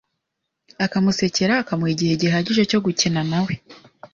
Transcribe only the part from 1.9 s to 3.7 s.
igihe gihagije cyo gukina na we,